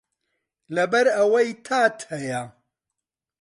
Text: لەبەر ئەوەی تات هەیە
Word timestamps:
لەبەر 0.75 1.07
ئەوەی 1.17 1.49
تات 1.65 1.97
هەیە 2.11 2.41